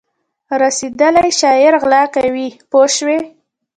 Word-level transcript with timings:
رسېدلی 0.61 1.31
شاعر 1.39 1.73
غلا 1.81 2.03
کوي 2.15 2.47
پوه 2.69 2.87
شوې!. 2.95 3.19